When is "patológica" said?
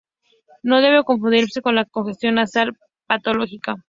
3.05-3.75